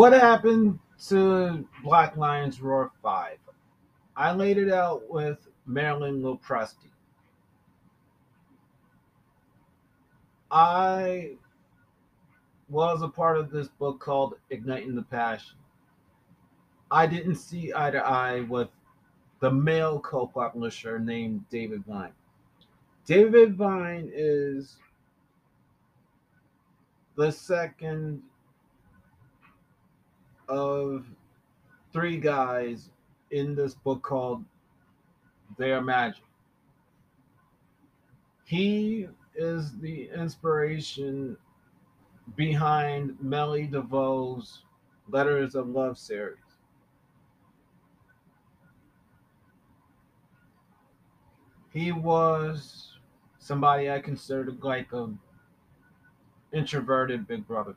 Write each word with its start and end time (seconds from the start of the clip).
What 0.00 0.14
happened 0.14 0.78
to 1.08 1.68
Black 1.84 2.16
Lions 2.16 2.62
Roar 2.62 2.90
5? 3.02 3.36
I 4.16 4.32
laid 4.32 4.56
it 4.56 4.72
out 4.72 5.02
with 5.10 5.46
Marilyn 5.66 6.22
Lopresti. 6.22 6.88
I 10.50 11.32
was 12.70 13.02
a 13.02 13.08
part 13.08 13.36
of 13.36 13.50
this 13.50 13.68
book 13.68 14.00
called 14.00 14.36
Igniting 14.48 14.94
the 14.94 15.02
Passion. 15.02 15.58
I 16.90 17.06
didn't 17.06 17.34
see 17.34 17.74
eye 17.76 17.90
to 17.90 17.98
eye 17.98 18.40
with 18.40 18.70
the 19.40 19.50
male 19.50 20.00
co 20.00 20.26
publisher 20.26 20.98
named 20.98 21.44
David 21.50 21.84
Vine. 21.84 22.14
David 23.04 23.54
Vine 23.54 24.10
is 24.14 24.78
the 27.16 27.30
second 27.30 28.22
of 30.50 31.06
three 31.92 32.18
guys 32.18 32.90
in 33.30 33.54
this 33.54 33.74
book 33.74 34.02
called 34.02 34.44
Their 35.56 35.80
Magic. 35.80 36.24
He 38.44 39.06
is 39.36 39.78
the 39.78 40.10
inspiration 40.10 41.36
behind 42.36 43.16
Melly 43.20 43.68
DeVoe's 43.68 44.64
Letters 45.08 45.54
of 45.54 45.68
Love 45.68 45.96
series. 45.96 46.38
He 51.72 51.92
was 51.92 52.98
somebody 53.38 53.88
I 53.88 54.00
considered 54.00 54.64
like 54.64 54.92
a 54.92 55.10
introverted 56.52 57.28
big 57.28 57.46
brother. 57.46 57.76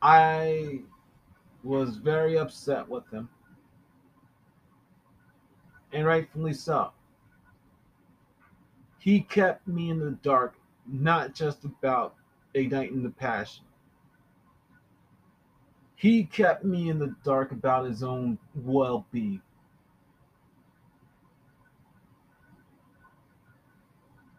I 0.00 0.80
was 1.64 1.96
very 1.96 2.38
upset 2.38 2.88
with 2.88 3.08
him. 3.10 3.28
And 5.92 6.06
rightfully 6.06 6.52
so. 6.52 6.92
He 8.98 9.20
kept 9.20 9.66
me 9.66 9.90
in 9.90 9.98
the 9.98 10.12
dark, 10.22 10.54
not 10.86 11.34
just 11.34 11.64
about 11.64 12.14
igniting 12.54 13.02
the 13.02 13.10
passion. 13.10 13.64
He 15.96 16.24
kept 16.24 16.64
me 16.64 16.90
in 16.90 16.98
the 16.98 17.14
dark 17.24 17.50
about 17.50 17.86
his 17.86 18.02
own 18.02 18.38
well 18.54 19.06
being. 19.10 19.42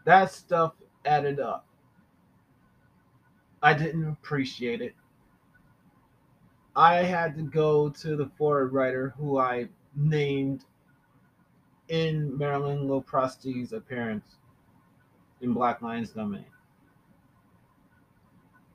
That 0.05 0.31
stuff 0.31 0.73
added 1.05 1.39
up. 1.39 1.65
I 3.61 3.73
didn't 3.73 4.07
appreciate 4.07 4.81
it. 4.81 4.95
I 6.79 7.03
had 7.03 7.35
to 7.35 7.41
go 7.41 7.89
to 7.89 8.15
the 8.15 8.31
foreword 8.37 8.71
writer 8.71 9.13
who 9.17 9.37
I 9.37 9.67
named 9.97 10.63
in 11.89 12.37
Marilyn 12.37 12.87
Lopresti's 12.87 13.73
appearance 13.73 14.37
in 15.41 15.51
Black 15.51 15.81
Lions 15.81 16.11
Domain. 16.11 16.45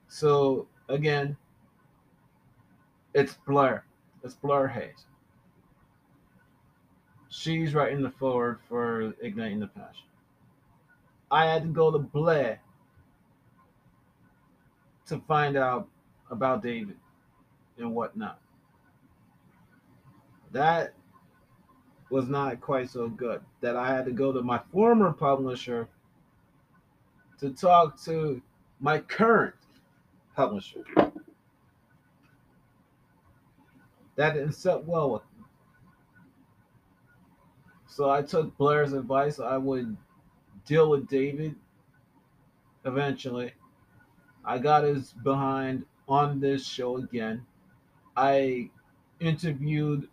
So 0.06 0.68
again, 0.90 1.34
it's 3.14 3.38
Blair. 3.46 3.86
It's 4.22 4.34
Blair 4.34 4.68
Hayes. 4.68 5.06
She's 7.30 7.72
writing 7.72 8.02
the 8.02 8.10
foreword 8.10 8.58
for 8.68 9.14
Igniting 9.22 9.60
the 9.60 9.68
Passion. 9.68 10.04
I 11.30 11.46
had 11.46 11.62
to 11.62 11.68
go 11.70 11.90
to 11.90 12.00
Blair 12.00 12.60
to 15.06 15.22
find 15.26 15.56
out 15.56 15.88
about 16.30 16.62
David 16.62 16.98
and 17.78 17.94
whatnot. 17.94 18.38
That 20.52 20.94
was 22.10 22.28
not 22.28 22.60
quite 22.60 22.90
so 22.90 23.08
good. 23.08 23.40
That 23.60 23.76
I 23.76 23.88
had 23.88 24.04
to 24.06 24.12
go 24.12 24.32
to 24.32 24.42
my 24.42 24.60
former 24.72 25.12
publisher 25.12 25.88
to 27.40 27.50
talk 27.50 28.00
to 28.04 28.40
my 28.80 28.98
current 28.98 29.54
publisher. 30.36 30.84
That 34.16 34.34
didn't 34.34 34.52
sit 34.52 34.84
well 34.84 35.10
with 35.10 35.22
me. 35.36 35.44
So 37.86 38.10
I 38.10 38.22
took 38.22 38.56
Blair's 38.56 38.92
advice. 38.92 39.40
I 39.40 39.56
would 39.56 39.96
deal 40.66 40.90
with 40.90 41.08
David 41.08 41.56
eventually. 42.84 43.52
I 44.44 44.58
got 44.58 44.84
his 44.84 45.12
behind 45.24 45.84
on 46.08 46.38
this 46.38 46.66
show 46.66 46.98
again. 46.98 47.44
I 48.16 48.70
interviewed 49.20 50.08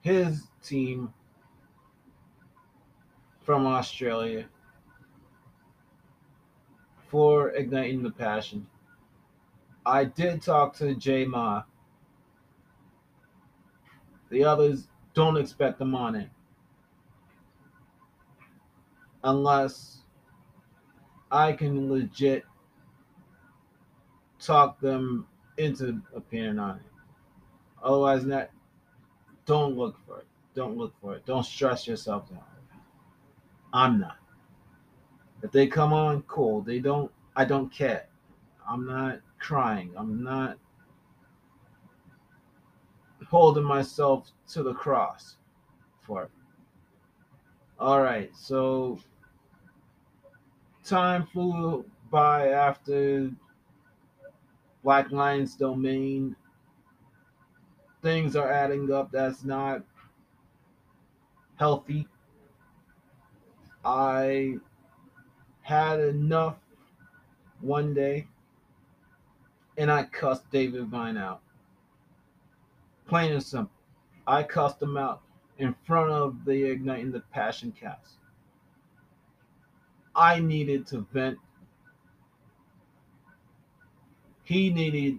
his 0.00 0.48
team 0.62 1.12
from 3.42 3.66
Australia 3.66 4.46
for 7.08 7.50
igniting 7.50 8.02
the 8.02 8.10
passion. 8.10 8.66
I 9.84 10.04
did 10.04 10.42
talk 10.42 10.74
to 10.76 10.94
J 10.94 11.24
Ma. 11.24 11.62
The 14.30 14.44
others 14.44 14.88
don't 15.14 15.36
expect 15.36 15.78
them 15.78 15.94
on 15.94 16.14
it. 16.14 16.28
Unless 19.24 20.02
I 21.30 21.52
can 21.52 21.90
legit 21.90 22.44
talk 24.38 24.78
them 24.80 25.26
into 25.58 26.00
appearing 26.14 26.58
on 26.58 26.76
it. 26.76 26.82
Otherwise, 27.82 28.24
not. 28.24 28.50
Don't 29.46 29.76
look 29.76 29.96
for 30.06 30.18
it. 30.18 30.26
Don't 30.54 30.76
look 30.76 30.94
for 31.00 31.14
it. 31.14 31.24
Don't 31.26 31.44
stress 31.44 31.86
yourself 31.86 32.24
out. 32.34 32.42
I'm 33.72 34.00
not. 34.00 34.16
If 35.42 35.52
they 35.52 35.66
come 35.66 35.92
on, 35.92 36.22
cool. 36.22 36.62
They 36.62 36.80
don't. 36.80 37.10
I 37.36 37.44
don't 37.44 37.72
care. 37.72 38.06
I'm 38.68 38.86
not 38.86 39.20
crying. 39.38 39.92
I'm 39.96 40.22
not 40.22 40.58
holding 43.26 43.64
myself 43.64 44.30
to 44.48 44.62
the 44.62 44.74
cross 44.74 45.36
for 46.02 46.24
it. 46.24 46.30
All 47.78 48.02
right, 48.02 48.30
so 48.34 48.98
time 50.84 51.26
flew 51.26 51.84
by 52.10 52.48
after 52.48 53.30
Black 54.82 55.10
Lions 55.10 55.54
domain. 55.54 56.36
Things 58.02 58.36
are 58.36 58.50
adding 58.50 58.92
up 58.92 59.10
that's 59.10 59.44
not 59.44 59.82
healthy. 61.56 62.06
I 63.84 64.56
had 65.62 66.00
enough 66.00 66.56
one 67.60 67.92
day 67.92 68.26
and 69.76 69.90
I 69.90 70.04
cussed 70.04 70.50
David 70.50 70.86
Vine 70.88 71.16
out. 71.16 71.40
Plain 73.06 73.32
and 73.32 73.42
simple. 73.42 73.74
I 74.26 74.42
cussed 74.42 74.82
him 74.82 74.96
out 74.96 75.22
in 75.58 75.74
front 75.86 76.10
of 76.10 76.44
the 76.44 76.64
Igniting 76.64 77.12
the 77.12 77.20
Passion 77.32 77.72
cast. 77.72 78.16
I 80.14 80.40
needed 80.40 80.86
to 80.88 81.06
vent 81.12 81.38
he 84.48 84.70
needed 84.70 85.18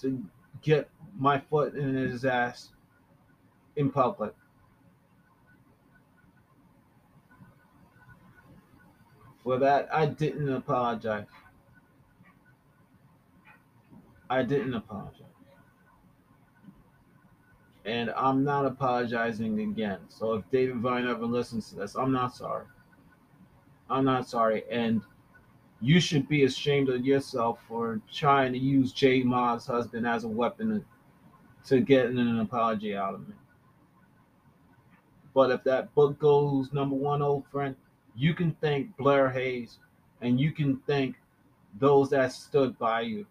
to 0.00 0.22
get 0.62 0.88
my 1.18 1.36
foot 1.36 1.74
in 1.74 1.96
his 1.96 2.24
ass 2.24 2.68
in 3.74 3.90
public. 3.90 4.32
For 9.42 9.58
that, 9.58 9.88
I 9.92 10.06
didn't 10.06 10.48
apologize. 10.48 11.26
I 14.30 14.44
didn't 14.44 14.74
apologize. 14.74 15.22
And 17.84 18.10
I'm 18.10 18.44
not 18.44 18.64
apologizing 18.64 19.58
again. 19.58 19.98
So 20.08 20.34
if 20.34 20.48
David 20.52 20.76
Vine 20.76 21.08
ever 21.08 21.26
listens 21.26 21.70
to 21.70 21.74
this, 21.74 21.96
I'm 21.96 22.12
not 22.12 22.36
sorry. 22.36 22.66
I'm 23.90 24.04
not 24.04 24.28
sorry. 24.28 24.62
And 24.70 25.02
you 25.80 26.00
should 26.00 26.28
be 26.28 26.44
ashamed 26.44 26.88
of 26.88 27.04
yourself 27.06 27.60
for 27.68 28.00
trying 28.12 28.52
to 28.52 28.58
use 28.58 28.92
J 28.92 29.22
Ma's 29.22 29.66
husband 29.66 30.06
as 30.06 30.24
a 30.24 30.28
weapon 30.28 30.84
to 31.66 31.80
get 31.80 32.06
an 32.06 32.40
apology 32.40 32.96
out 32.96 33.14
of 33.14 33.28
me. 33.28 33.34
But 35.34 35.50
if 35.50 35.62
that 35.64 35.94
book 35.94 36.18
goes 36.18 36.72
number 36.72 36.96
one, 36.96 37.22
old 37.22 37.46
friend, 37.46 37.76
you 38.16 38.34
can 38.34 38.56
thank 38.60 38.96
Blair 38.96 39.30
Hayes 39.30 39.78
and 40.20 40.40
you 40.40 40.50
can 40.50 40.78
thank 40.86 41.16
those 41.78 42.10
that 42.10 42.32
stood 42.32 42.76
by 42.78 43.02
you. 43.02 43.26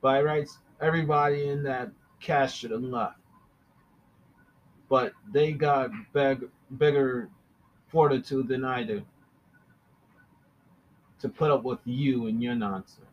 By 0.00 0.22
rights, 0.22 0.58
everybody 0.80 1.48
in 1.48 1.62
that 1.64 1.90
cast 2.20 2.56
should 2.56 2.70
have 2.70 2.82
left. 2.82 3.18
But 4.88 5.12
they 5.32 5.52
got 5.52 5.90
big, 6.12 6.48
bigger 6.78 7.28
fortitude 7.96 8.46
than 8.46 8.62
I 8.62 8.82
do 8.82 9.00
to 11.18 11.30
put 11.30 11.50
up 11.50 11.62
with 11.62 11.78
you 11.86 12.26
and 12.26 12.42
your 12.42 12.54
nonsense. 12.54 13.06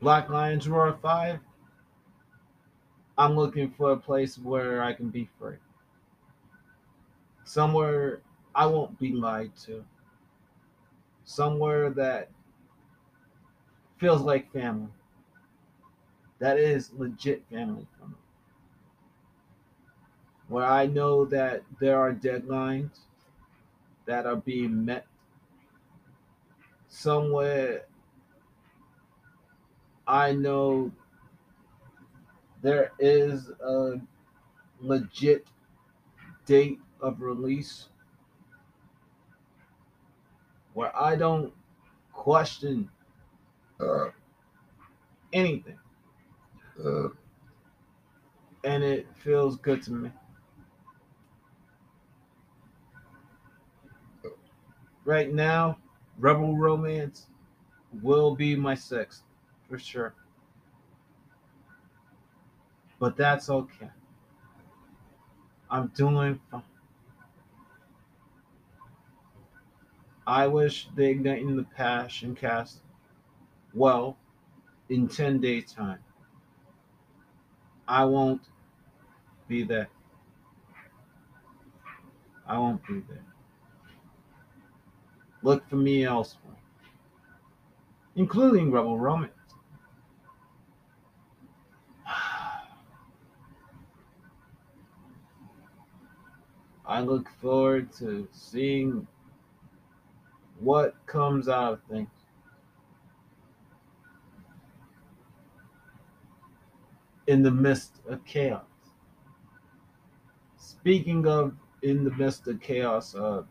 Black 0.00 0.30
Lions 0.30 0.66
Roar 0.66 0.96
5, 1.02 1.38
I'm 3.18 3.36
looking 3.36 3.74
for 3.76 3.92
a 3.92 3.96
place 3.98 4.38
where 4.38 4.82
I 4.82 4.94
can 4.94 5.10
be 5.10 5.28
free. 5.38 5.56
Somewhere 7.44 8.22
I 8.54 8.64
won't 8.64 8.98
be 8.98 9.12
lied 9.12 9.54
to. 9.66 9.84
Somewhere 11.26 11.90
that 11.90 12.30
feels 13.98 14.22
like 14.22 14.50
family. 14.50 14.88
That 16.38 16.58
is 16.58 16.90
legit 16.96 17.44
family 17.50 17.86
for 18.00 18.08
me. 18.08 18.14
Where 20.48 20.66
I 20.66 20.86
know 20.86 21.24
that 21.26 21.62
there 21.78 22.00
are 22.00 22.12
deadlines 22.12 23.00
that 24.06 24.26
are 24.26 24.36
being 24.36 24.84
met. 24.84 25.06
Somewhere 26.88 27.84
I 30.06 30.32
know 30.32 30.90
there 32.62 32.92
is 32.98 33.50
a 33.50 34.00
legit 34.80 35.46
date 36.46 36.80
of 37.00 37.20
release 37.20 37.88
where 40.72 40.96
I 40.96 41.14
don't 41.16 41.52
question 42.12 42.88
uh, 43.80 44.06
anything. 45.32 45.78
Uh, 46.82 47.08
and 48.64 48.82
it 48.82 49.06
feels 49.16 49.56
good 49.56 49.82
to 49.82 49.92
me. 49.92 50.10
Right 55.08 55.32
now, 55.32 55.78
Rebel 56.18 56.54
Romance 56.54 57.28
will 58.02 58.34
be 58.34 58.54
my 58.54 58.74
sixth 58.74 59.22
for 59.66 59.78
sure. 59.78 60.12
But 62.98 63.16
that's 63.16 63.48
okay. 63.48 63.88
I'm 65.70 65.86
doing 65.96 66.38
fine. 66.50 66.62
I 70.26 70.46
wish 70.46 70.90
the 70.94 71.04
Igniting 71.04 71.56
the 71.56 71.62
Passion 71.62 72.34
cast 72.34 72.82
well 73.72 74.18
in 74.90 75.08
10 75.08 75.40
days' 75.40 75.72
time. 75.72 76.00
I 77.88 78.04
won't 78.04 78.42
be 79.48 79.62
there. 79.62 79.88
I 82.46 82.58
won't 82.58 82.86
be 82.86 83.00
there. 83.08 83.37
Look 85.42 85.68
for 85.68 85.76
me 85.76 86.04
elsewhere, 86.04 86.56
including 88.16 88.72
Rebel 88.72 88.98
Romance. 88.98 89.32
I 96.86 97.00
look 97.00 97.28
forward 97.40 97.92
to 97.98 98.26
seeing 98.32 99.06
what 100.58 100.94
comes 101.06 101.48
out 101.48 101.74
of 101.74 101.80
things. 101.88 102.08
In 107.28 107.42
the 107.42 107.50
midst 107.50 108.00
of 108.08 108.24
chaos. 108.24 108.64
Speaking 110.56 111.26
of 111.26 111.54
in 111.82 112.02
the 112.02 112.10
midst 112.12 112.48
of 112.48 112.60
chaos, 112.60 113.14
uh, 113.14 113.42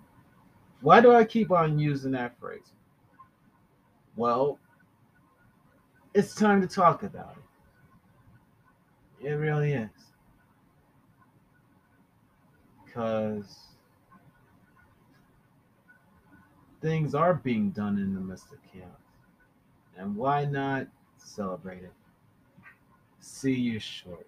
why 0.82 1.02
do 1.02 1.14
I 1.14 1.24
keep 1.24 1.52
on 1.52 1.80
using 1.80 2.12
that 2.12 2.40
phrase? 2.40 2.72
Well, 4.16 4.60
it's 6.14 6.34
time 6.34 6.62
to 6.62 6.68
talk 6.68 7.04
about 7.04 7.36
it. 7.38 9.28
It 9.28 9.34
really 9.34 9.74
is 9.74 9.90
because 12.86 13.58
things 16.82 17.16
are 17.16 17.34
being 17.34 17.72
done 17.72 17.98
in 17.98 18.14
the 18.14 18.20
midst 18.20 18.52
of 18.52 18.60
chaos. 18.72 18.88
And 19.98 20.16
why 20.16 20.46
not 20.46 20.88
celebrate 21.18 21.84
it? 21.84 21.94
See 23.20 23.54
you 23.54 23.80
shortly. 23.80 24.26